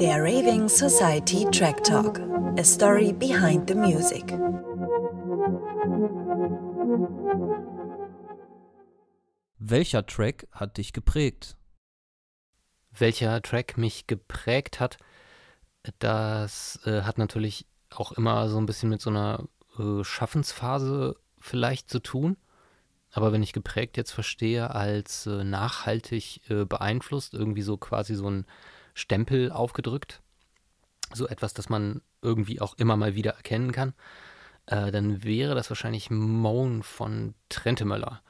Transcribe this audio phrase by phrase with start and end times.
[0.00, 2.18] Der Raving Society Track Talk.
[2.56, 4.32] A story behind the music.
[9.58, 11.58] Welcher Track hat dich geprägt?
[12.90, 14.96] Welcher Track mich geprägt hat,
[15.98, 19.46] das äh, hat natürlich auch immer so ein bisschen mit so einer
[19.78, 22.36] äh, Schaffensphase vielleicht zu tun.
[23.10, 28.30] Aber wenn ich geprägt jetzt verstehe als äh, nachhaltig äh, beeinflusst, irgendwie so quasi so
[28.30, 28.46] ein
[28.94, 30.22] Stempel aufgedrückt,
[31.12, 33.92] so etwas, das man irgendwie auch immer mal wieder erkennen kann,
[34.66, 38.22] äh, dann wäre das wahrscheinlich Moan von Trentemöller.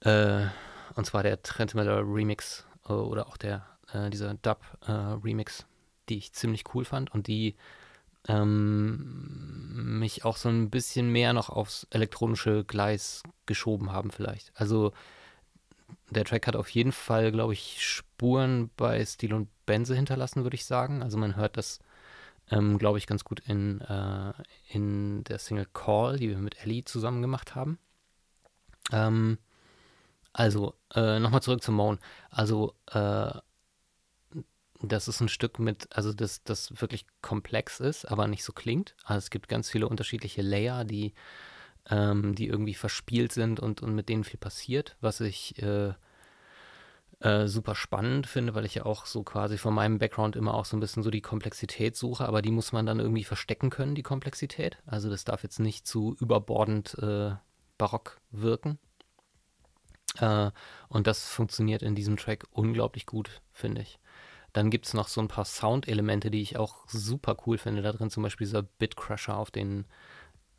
[0.00, 0.46] Äh,
[0.94, 5.66] und zwar der Trentemöller Remix äh, oder auch der, äh, dieser Dub Remix,
[6.08, 7.56] die ich ziemlich cool fand und die
[8.28, 14.52] ähm, mich auch so ein bisschen mehr noch aufs elektronische Gleis geschoben haben vielleicht.
[14.54, 14.92] Also
[16.10, 20.54] der Track hat auf jeden Fall, glaube ich, Spuren bei Stil und Benze hinterlassen, würde
[20.56, 21.02] ich sagen.
[21.02, 21.80] Also man hört das,
[22.50, 24.32] ähm, glaube ich, ganz gut in, äh,
[24.68, 27.78] in der Single Call, die wir mit Ellie zusammen gemacht haben.
[28.92, 29.38] Ähm,
[30.32, 31.98] also, äh, nochmal zurück zum Moan.
[32.30, 33.30] Also, äh,
[34.82, 38.94] das ist ein Stück mit, also das, das wirklich komplex ist, aber nicht so klingt.
[39.04, 41.14] Also es gibt ganz viele unterschiedliche Layer, die,
[41.88, 45.94] ähm, die irgendwie verspielt sind und, und mit denen viel passiert, was ich äh,
[47.20, 50.66] äh, super spannend finde, weil ich ja auch so quasi von meinem Background immer auch
[50.66, 53.94] so ein bisschen so die Komplexität suche, aber die muss man dann irgendwie verstecken können,
[53.94, 54.78] die Komplexität.
[54.84, 57.32] Also das darf jetzt nicht zu überbordend äh,
[57.78, 58.78] barock wirken.
[60.18, 60.50] Äh,
[60.88, 63.98] und das funktioniert in diesem Track unglaublich gut, finde ich.
[64.56, 67.82] Dann gibt es noch so ein paar Soundelemente, die ich auch super cool finde.
[67.82, 69.84] Da drin zum Beispiel dieser Bitcrusher auf den,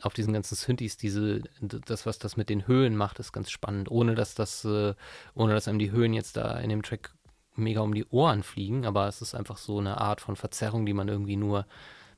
[0.04, 3.90] auf diesen ganzen Synthes, diese, das, was das mit den Höhen macht, ist ganz spannend.
[3.90, 4.94] Ohne dass das, äh,
[5.34, 7.16] ohne dass einem die Höhen jetzt da in dem Track
[7.56, 10.94] mega um die Ohren fliegen, aber es ist einfach so eine Art von Verzerrung, die
[10.94, 11.66] man irgendwie nur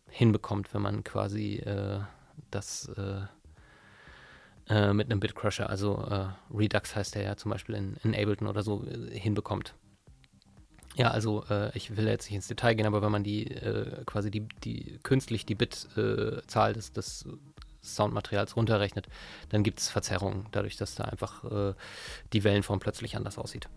[0.09, 2.01] hinbekommt, wenn man quasi äh,
[2.51, 3.21] das äh,
[4.67, 8.49] äh mit einem Bitcrusher, also äh, Redux heißt der ja zum Beispiel in, in Ableton
[8.49, 9.75] oder so, äh, hinbekommt.
[10.99, 14.03] Ja, also äh, ich will jetzt nicht ins Detail gehen, aber wenn man die äh,
[14.05, 17.25] quasi die, die künstlich die Bit-Zahl des, des
[17.81, 19.07] Soundmaterials runterrechnet,
[19.47, 21.73] dann gibt es Verzerrungen, dadurch, dass da einfach äh,
[22.33, 23.69] die Wellenform plötzlich anders aussieht.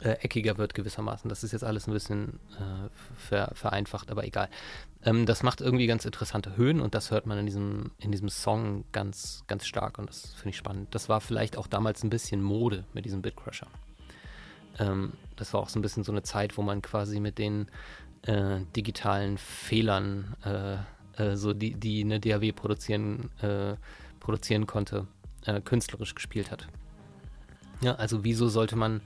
[0.00, 1.28] Äh, eckiger wird gewissermaßen.
[1.28, 2.88] Das ist jetzt alles ein bisschen äh,
[3.18, 4.48] ver, vereinfacht, aber egal.
[5.04, 8.30] Ähm, das macht irgendwie ganz interessante Höhen und das hört man in diesem, in diesem
[8.30, 10.94] Song ganz, ganz stark und das finde ich spannend.
[10.94, 13.66] Das war vielleicht auch damals ein bisschen Mode mit diesem Bitcrusher.
[14.78, 17.68] Ähm, das war auch so ein bisschen so eine Zeit, wo man quasi mit den
[18.22, 23.74] äh, digitalen Fehlern, äh, äh, so die, die eine DAW produzieren, äh,
[24.20, 25.06] produzieren konnte,
[25.44, 26.66] äh, künstlerisch gespielt hat.
[27.82, 29.02] Ja, also wieso sollte man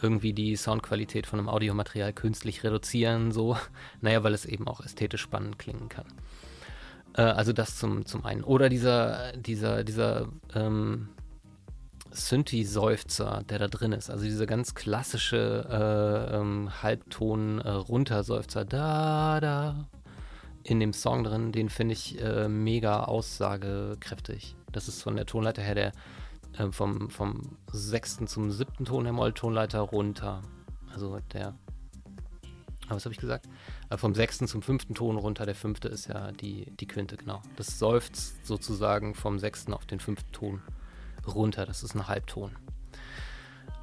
[0.00, 3.56] irgendwie die Soundqualität von einem Audiomaterial künstlich reduzieren, so?
[4.00, 6.06] Naja, weil es eben auch ästhetisch spannend klingen kann.
[7.14, 8.44] Äh, also das zum, zum einen.
[8.44, 11.08] Oder dieser, dieser, dieser ähm,
[12.12, 14.10] Synthi-Seufzer, der da drin ist.
[14.10, 19.88] Also dieser ganz klassische äh, ähm, Halbton-Runterseufzer, äh, da, da,
[20.62, 24.56] in dem Song drin, den finde ich äh, mega aussagekräftig.
[24.72, 25.92] Das ist von der Tonleiter her der
[26.58, 30.42] äh, vom, vom sechsten zum siebten Ton der Moll-Tonleiter runter.
[30.92, 31.54] Also der,
[32.88, 33.48] was habe ich gesagt?
[33.88, 35.46] Äh, vom sechsten zum fünften Ton runter.
[35.46, 37.42] Der fünfte ist ja die, die Quinte, genau.
[37.56, 40.62] Das seufzt sozusagen vom sechsten auf den fünften Ton
[41.26, 41.66] runter.
[41.66, 42.56] Das ist ein Halbton.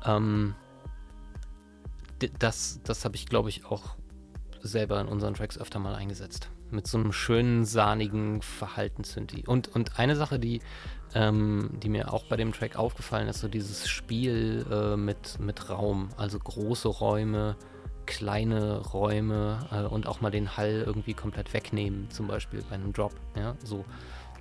[0.05, 0.55] Ähm,
[2.39, 3.95] das das habe ich, glaube ich, auch
[4.61, 6.49] selber in unseren Tracks öfter mal eingesetzt.
[6.69, 9.43] Mit so einem schönen, sahnigen Verhaltenssynthi.
[9.47, 10.61] Und, und eine Sache, die,
[11.13, 15.69] ähm, die mir auch bei dem Track aufgefallen ist, so dieses Spiel äh, mit, mit
[15.69, 16.09] Raum.
[16.17, 17.55] Also große Räume,
[18.05, 22.91] kleine Räume äh, und auch mal den Hall irgendwie komplett wegnehmen, zum Beispiel bei einem
[22.91, 23.13] Drop.
[23.35, 23.85] Ja, so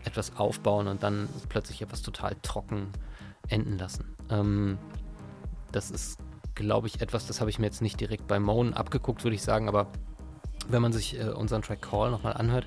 [0.06, 2.88] etwas aufbauen und dann plötzlich etwas total trocken
[3.48, 4.16] enden lassen.
[4.30, 4.78] Ähm,
[5.72, 6.18] das ist,
[6.54, 9.42] glaube ich, etwas, das habe ich mir jetzt nicht direkt bei Moan abgeguckt, würde ich
[9.42, 9.88] sagen, aber
[10.68, 12.66] wenn man sich äh, unseren Track Call nochmal anhört,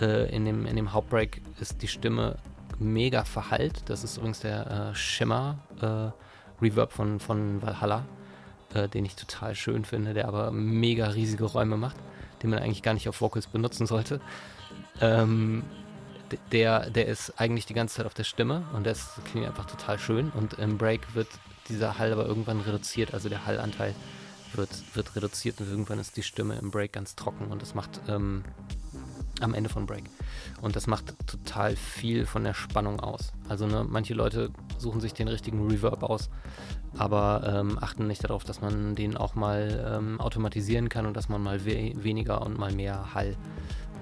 [0.00, 2.36] äh, in, dem, in dem Hauptbreak ist die Stimme
[2.78, 3.82] mega verhallt.
[3.86, 8.04] Das ist übrigens der äh, Shimmer äh, Reverb von, von Valhalla,
[8.74, 11.96] äh, den ich total schön finde, der aber mega riesige Räume macht,
[12.42, 14.20] den man eigentlich gar nicht auf Vocals benutzen sollte.
[15.00, 15.64] Ähm,
[16.52, 19.98] der, der ist eigentlich die ganze Zeit auf der Stimme und das klingt einfach total
[19.98, 20.30] schön.
[20.30, 21.28] Und im Break wird
[21.68, 23.94] dieser Hall aber irgendwann reduziert, also der Hallanteil
[24.54, 28.00] wird, wird reduziert und irgendwann ist die Stimme im Break ganz trocken und das macht,
[28.08, 28.44] ähm,
[29.40, 30.04] am Ende von Break.
[30.60, 33.32] Und das macht total viel von der Spannung aus.
[33.48, 36.30] Also ne, manche Leute suchen sich den richtigen Reverb aus,
[36.96, 41.28] aber ähm, achten nicht darauf, dass man den auch mal ähm, automatisieren kann und dass
[41.28, 43.36] man mal we weniger und mal mehr Hall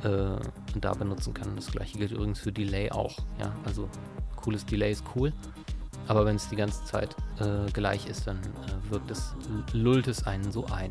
[0.05, 0.37] äh,
[0.79, 1.55] da benutzen kann.
[1.57, 3.17] Das gleiche gilt übrigens für Delay auch.
[3.39, 3.53] Ja?
[3.65, 3.89] Also
[4.37, 5.33] cooles Delay ist cool,
[6.09, 9.35] aber wenn es die ganze Zeit äh, gleich ist, dann äh, wirkt es,
[9.73, 10.91] lullt es einen so ein.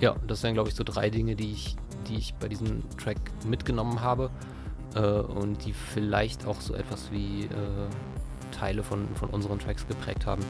[0.00, 1.76] Ja, das wären, glaube ich, so drei Dinge, die ich,
[2.08, 4.30] die ich bei diesem Track mitgenommen habe
[4.94, 7.48] äh, und die vielleicht auch so etwas wie äh,
[8.52, 10.42] Teile von, von unseren Tracks geprägt haben.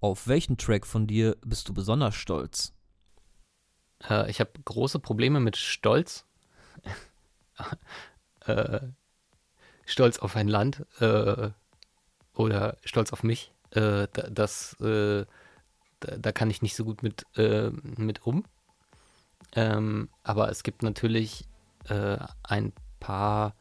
[0.00, 2.72] Auf welchen Track von dir bist du besonders stolz?
[4.08, 6.24] Äh, ich habe große Probleme mit Stolz.
[8.46, 8.80] äh,
[9.84, 11.50] stolz auf ein Land äh,
[12.34, 13.52] oder stolz auf mich.
[13.72, 15.26] Äh, das, äh,
[16.00, 18.44] da, da, kann ich nicht so gut mit, äh, mit um.
[19.52, 21.44] Ähm, aber es gibt natürlich
[21.82, 23.56] ein paar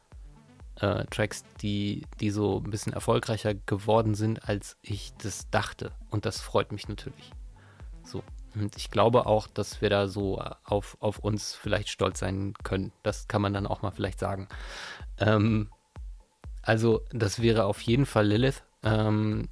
[0.82, 5.92] äh, Tracks, die, die so ein bisschen erfolgreicher geworden sind, als ich das dachte.
[6.10, 7.32] Und das freut mich natürlich.
[8.04, 8.24] So.
[8.56, 12.92] Und ich glaube auch, dass wir da so auf, auf uns vielleicht stolz sein können.
[13.04, 14.48] Das kann man dann auch mal vielleicht sagen.
[15.20, 15.70] Ähm,
[16.62, 19.50] also, das wäre auf jeden Fall Lilith, ähm,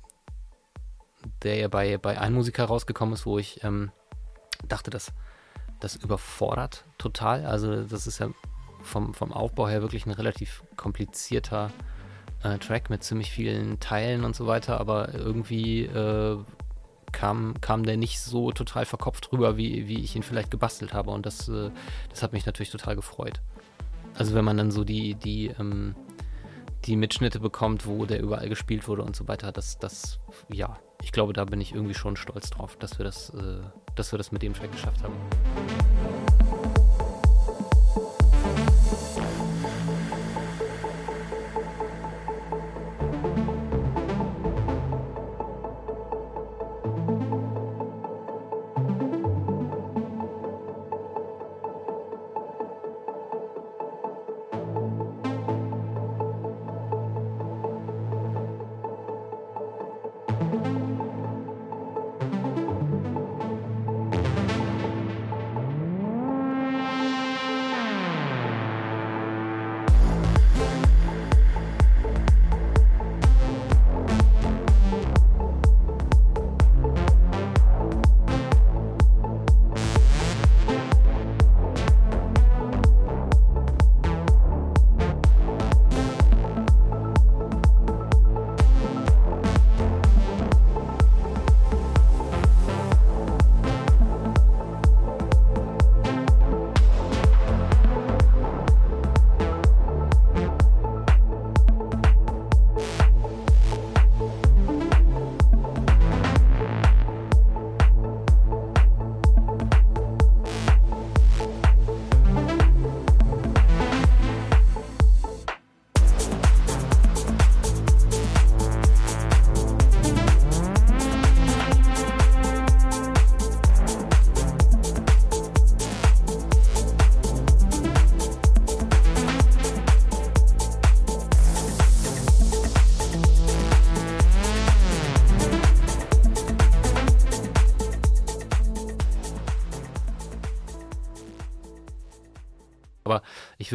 [1.43, 3.91] der ja bei, bei einem Musiker rausgekommen ist, wo ich ähm,
[4.67, 5.13] dachte, dass
[5.79, 7.45] das überfordert total.
[7.45, 8.29] Also, das ist ja
[8.81, 11.71] vom, vom Aufbau her wirklich ein relativ komplizierter
[12.43, 16.37] äh, Track mit ziemlich vielen Teilen und so weiter, aber irgendwie äh,
[17.11, 21.11] kam, kam der nicht so total verkopft rüber, wie, wie ich ihn vielleicht gebastelt habe.
[21.11, 21.71] Und das, äh,
[22.09, 23.41] das hat mich natürlich total gefreut.
[24.15, 25.95] Also wenn man dann so die, die, ähm,
[26.85, 30.19] die Mitschnitte bekommt, wo der überall gespielt wurde und so weiter, das, das,
[30.49, 33.61] ja, ich glaube, da bin ich irgendwie schon stolz drauf, dass wir das, äh,
[33.95, 36.26] dass wir das mit dem Track geschafft haben.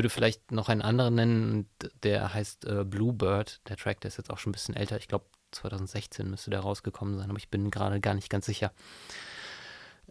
[0.03, 1.71] Würde vielleicht noch einen anderen nennen,
[2.03, 3.61] der heißt äh, Bluebird.
[3.69, 4.97] Der Track, der ist jetzt auch schon ein bisschen älter.
[4.97, 8.73] Ich glaube, 2016 müsste der rausgekommen sein, aber ich bin gerade gar nicht ganz sicher.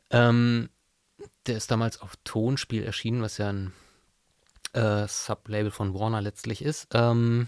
[0.10, 0.70] Ähm,
[1.46, 3.74] der ist damals auf Tonspiel erschienen, was ja ein
[4.74, 6.88] äh, Sublabel von Warner letztlich ist.
[6.94, 7.48] Ähm,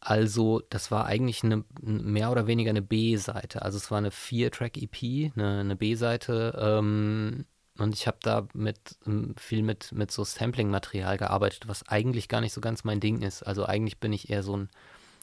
[0.00, 3.62] also, das war eigentlich eine, mehr oder weniger eine B-Seite.
[3.62, 6.58] Also, es war eine Vier-Track-EP, eine, eine B-Seite.
[6.58, 7.44] Ähm,
[7.80, 12.40] und ich habe da mit, ähm, viel mit, mit so Sampling-Material gearbeitet, was eigentlich gar
[12.40, 13.42] nicht so ganz mein Ding ist.
[13.42, 14.68] Also, eigentlich bin ich eher so ein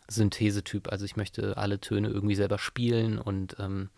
[0.07, 0.91] Synthesetyp.
[0.91, 3.89] Also, ich möchte alle Töne irgendwie selber spielen und ähm,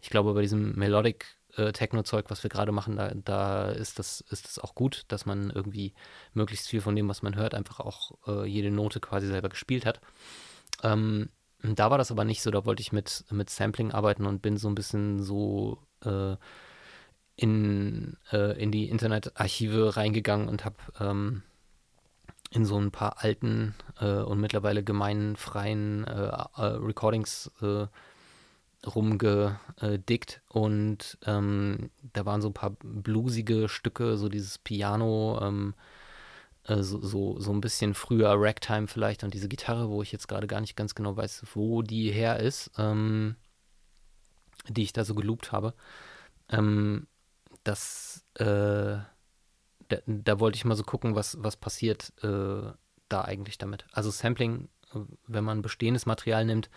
[0.00, 4.46] ich glaube, bei diesem Melodic äh, was wir gerade machen, da, da ist, das, ist
[4.46, 5.94] das auch gut, dass man irgendwie
[6.32, 9.84] möglichst viel von dem, was man hört, einfach auch äh, jede Note quasi selber gespielt
[9.84, 10.00] hat.
[10.82, 11.30] Ähm,
[11.62, 14.56] da war das aber nicht so, da wollte ich mit, mit Sampling arbeiten und bin
[14.56, 16.36] so ein bisschen so äh,
[17.38, 21.42] in, äh, in die Internetarchive reingegangen und habe ähm,
[22.50, 27.50] in so ein paar alten äh, und mittlerweile gemeinfreien äh, äh, Recordings
[28.86, 35.74] rumgedickt und ähm, da waren so ein paar bluesige Stücke, so dieses Piano, ähm,
[36.64, 40.28] äh, so, so, so ein bisschen früher Ragtime vielleicht und diese Gitarre, wo ich jetzt
[40.28, 43.36] gerade gar nicht ganz genau weiß, wo die her ist, ähm,
[44.68, 45.74] die ich da so geloopt habe.
[46.50, 47.06] Ähm,
[47.64, 52.72] das, äh, da, da, wollte ich mal so gucken, was, was passiert äh,
[53.08, 53.86] da eigentlich damit.
[53.92, 54.68] Also Sampling,
[55.26, 56.70] wenn man bestehendes Material nimmt,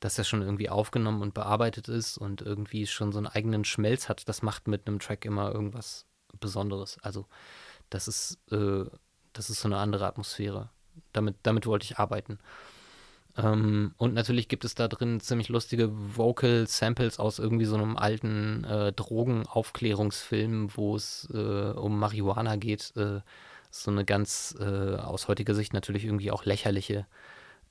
[0.00, 4.08] dass er schon irgendwie aufgenommen und bearbeitet ist und irgendwie schon so einen eigenen Schmelz
[4.08, 6.06] hat, das macht mit einem Track immer irgendwas
[6.40, 6.98] Besonderes.
[7.02, 7.26] Also
[7.90, 8.84] das ist, äh,
[9.32, 10.70] das ist so eine andere Atmosphäre.
[11.12, 12.38] Damit, damit wollte ich arbeiten.
[13.36, 17.96] Ähm, und natürlich gibt es da drin ziemlich lustige Vocal Samples aus irgendwie so einem
[17.96, 22.92] alten äh, Drogenaufklärungsfilm, wo es äh, um Marihuana geht.
[22.96, 23.20] Äh,
[23.70, 27.06] so eine ganz äh, aus heutiger Sicht natürlich irgendwie auch lächerliche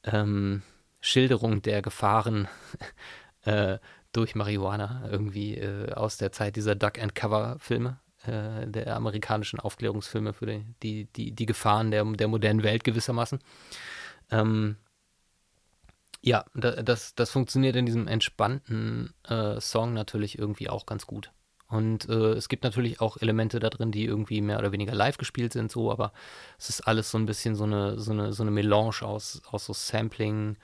[0.04, 0.64] ähm,
[1.00, 2.48] Schilderung der Gefahren
[3.44, 3.78] äh,
[4.12, 9.60] durch Marihuana irgendwie äh, aus der Zeit dieser Duck and Cover Filme, äh, der amerikanischen
[9.60, 13.40] Aufklärungsfilme für die, die, die, die Gefahren der, der modernen Welt gewissermaßen.
[14.32, 14.78] Ähm,
[16.22, 21.32] ja, das, das funktioniert in diesem entspannten äh, Song natürlich irgendwie auch ganz gut.
[21.68, 25.18] Und äh, es gibt natürlich auch Elemente da drin, die irgendwie mehr oder weniger live
[25.18, 26.12] gespielt sind, so, aber
[26.60, 29.66] es ist alles so ein bisschen so eine, so eine, so eine Melange aus, aus
[29.66, 30.58] so Sampling,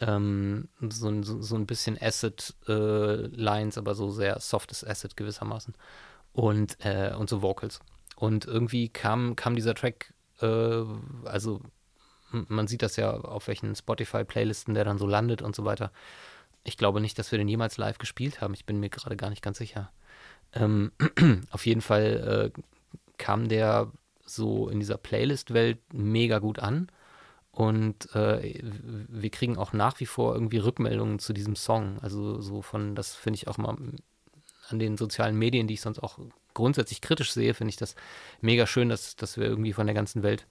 [0.00, 5.74] ähm, so, so, so, ein bisschen Acid-Lines, äh, aber so sehr softes Acid gewissermaßen.
[6.32, 7.80] Und, äh, und so Vocals.
[8.14, 10.84] Und irgendwie kam, kam dieser Track, äh,
[11.24, 11.60] also
[12.30, 15.92] man sieht das ja auf welchen Spotify-Playlisten der dann so landet und so weiter.
[16.64, 18.54] Ich glaube nicht, dass wir den jemals live gespielt haben.
[18.54, 19.90] Ich bin mir gerade gar nicht ganz sicher.
[20.52, 20.92] Ähm,
[21.50, 22.60] auf jeden Fall äh,
[23.18, 23.90] kam der
[24.24, 26.88] so in dieser Playlist-Welt mega gut an.
[27.52, 31.98] Und äh, wir kriegen auch nach wie vor irgendwie Rückmeldungen zu diesem Song.
[32.00, 33.76] Also so von, das finde ich auch mal
[34.68, 36.18] an den sozialen Medien, die ich sonst auch
[36.52, 37.94] grundsätzlich kritisch sehe, finde ich das
[38.40, 40.46] mega schön, dass, dass wir irgendwie von der ganzen Welt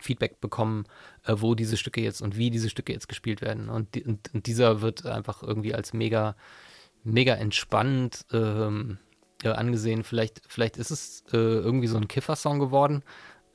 [0.00, 0.84] Feedback bekommen,
[1.24, 3.68] äh, wo diese Stücke jetzt und wie diese Stücke jetzt gespielt werden.
[3.68, 6.36] Und, und, und dieser wird einfach irgendwie als mega,
[7.04, 8.98] mega entspannt ähm,
[9.42, 10.04] äh, angesehen.
[10.04, 13.02] Vielleicht, vielleicht ist es äh, irgendwie so ein Kiffer-Song geworden,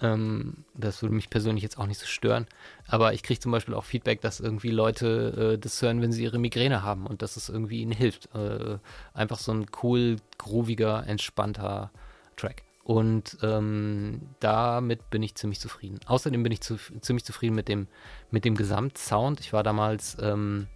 [0.03, 2.47] ähm, das würde mich persönlich jetzt auch nicht so stören.
[2.87, 6.23] Aber ich kriege zum Beispiel auch Feedback, dass irgendwie Leute äh, das hören, wenn sie
[6.23, 8.33] ihre Migräne haben und dass es irgendwie ihnen hilft.
[8.35, 8.77] Äh,
[9.13, 11.91] einfach so ein cool, grooviger, entspannter
[12.35, 12.63] Track.
[12.83, 15.99] Und ähm, damit bin ich ziemlich zufrieden.
[16.05, 17.87] Außerdem bin ich zu, ziemlich zufrieden mit dem,
[18.29, 19.39] mit dem Gesamtsound.
[19.39, 20.67] Ich war damals ähm,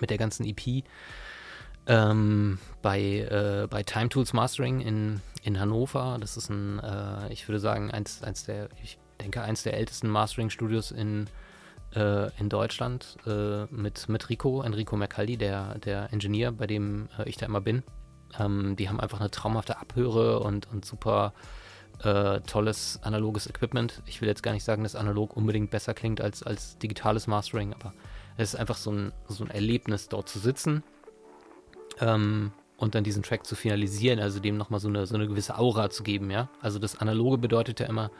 [0.00, 0.84] mit der ganzen EP
[1.86, 6.18] ähm, bei, äh, bei Time Tools Mastering in, in Hannover.
[6.20, 10.08] Das ist ein, äh, ich würde sagen, eins, eins der, ich denke, eins der ältesten
[10.08, 11.28] Mastering-Studios in,
[11.94, 17.28] äh, in Deutschland äh, mit, mit Rico, Enrico Mercalli, der, der Engineer, bei dem äh,
[17.28, 17.82] ich da immer bin.
[18.38, 21.32] Ähm, die haben einfach eine traumhafte Abhöre und, und super
[22.02, 24.02] äh, tolles analoges Equipment.
[24.06, 27.74] Ich will jetzt gar nicht sagen, dass analog unbedingt besser klingt als, als digitales Mastering,
[27.74, 27.92] aber
[28.36, 30.82] es ist einfach so ein, so ein Erlebnis, dort zu sitzen
[32.00, 35.58] ähm, und dann diesen Track zu finalisieren, also dem nochmal so eine, so eine gewisse
[35.58, 36.48] Aura zu geben, ja.
[36.62, 38.10] Also das Analoge bedeutet ja immer,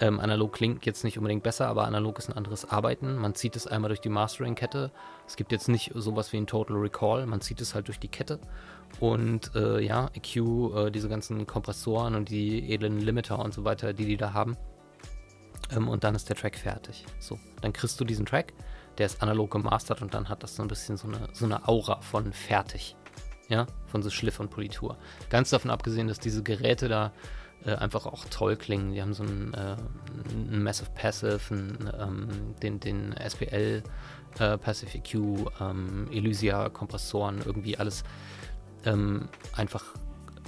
[0.00, 3.16] ähm, analog klingt jetzt nicht unbedingt besser, aber analog ist ein anderes Arbeiten.
[3.16, 4.90] Man zieht es einmal durch die Mastering-Kette.
[5.26, 8.08] Es gibt jetzt nicht sowas wie ein Total Recall, man zieht es halt durch die
[8.08, 8.38] Kette.
[9.00, 13.92] Und äh, ja, EQ, äh, diese ganzen Kompressoren und die edlen Limiter und so weiter,
[13.92, 14.56] die die da haben.
[15.74, 17.04] Ähm, und dann ist der Track fertig.
[17.18, 18.52] So, dann kriegst du diesen Track
[18.98, 21.68] der ist analog gemastert und dann hat das so ein bisschen so eine, so eine
[21.68, 22.96] Aura von fertig.
[23.48, 24.96] Ja, von so Schliff und Politur.
[25.30, 27.12] Ganz davon abgesehen, dass diese Geräte da
[27.64, 28.92] äh, einfach auch toll klingen.
[28.92, 29.76] Die haben so ein, äh,
[30.28, 32.28] ein Massive Passive, ein, ähm,
[32.60, 33.84] den, den SPL
[34.40, 38.02] äh, Passive EQ, ähm, Elysia Kompressoren, irgendwie alles
[38.86, 39.84] ähm, einfach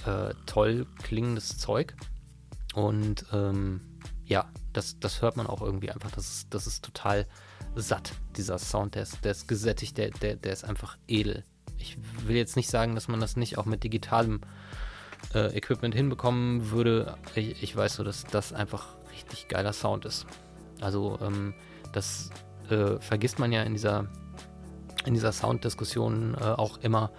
[0.07, 1.95] äh, toll klingendes Zeug.
[2.75, 3.81] Und ähm,
[4.25, 6.11] ja, das, das hört man auch irgendwie einfach.
[6.11, 7.27] Das ist, das ist total
[7.75, 8.95] satt, dieser Sound.
[8.95, 11.45] Der ist, der ist gesättigt, der, der, der ist einfach edel.
[11.79, 14.41] Ich will jetzt nicht sagen, dass man das nicht auch mit digitalem
[15.35, 17.17] äh, Equipment hinbekommen würde.
[17.35, 20.27] Ich, ich, weiß so, dass das einfach richtig geiler Sound ist.
[20.81, 21.55] Also ähm,
[21.93, 22.31] das
[22.71, 24.07] äh, vergisst man ja in dieser,
[25.05, 27.11] in dieser Sounddiskussion äh, auch immer.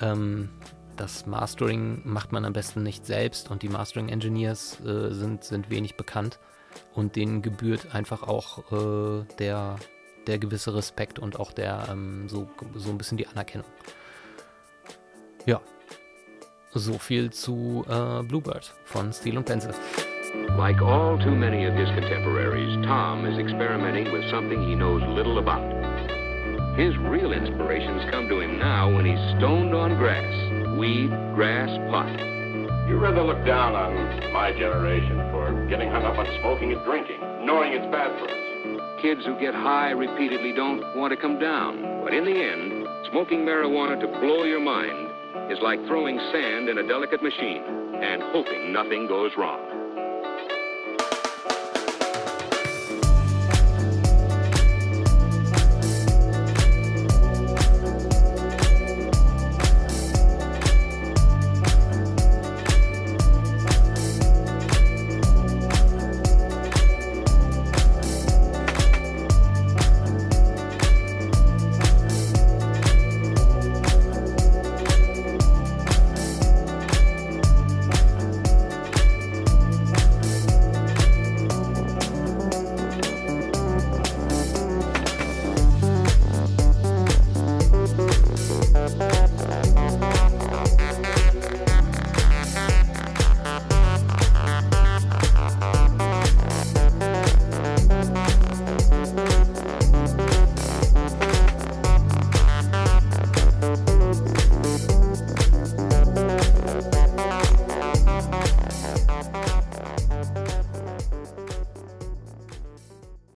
[0.00, 0.48] Ähm,
[0.96, 5.70] das Mastering macht man am besten nicht selbst und die Mastering Engineers äh, sind, sind
[5.70, 6.38] wenig bekannt
[6.94, 9.76] und denen gebührt einfach auch äh, der,
[10.26, 13.66] der gewisse Respekt und auch der ähm, so, so ein bisschen die Anerkennung.
[15.46, 15.60] Ja,
[16.74, 19.72] so viel zu äh, Bluebird von Steel und Pencil.
[20.56, 25.38] Like all too many of his contemporaries, Tom is experimenting with something he knows little
[25.38, 25.77] about.
[26.78, 32.06] His real inspirations come to him now when he's stoned on grass, weed, grass, pot.
[32.86, 37.18] You rather look down on my generation for getting hung up on smoking and drinking,
[37.42, 39.02] knowing it's bad for us.
[39.02, 42.04] Kids who get high repeatedly don't want to come down.
[42.04, 45.10] But in the end, smoking marijuana to blow your mind
[45.50, 47.64] is like throwing sand in a delicate machine
[47.98, 49.97] and hoping nothing goes wrong.